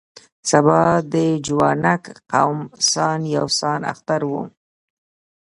سبا 0.49 0.81
د 1.13 1.15
جوانګ 1.45 2.03
قوم 2.31 2.59
سان 2.91 3.19
یو 3.35 3.47
سان 3.59 3.79
اختر 3.93 4.21
و. 4.29 4.31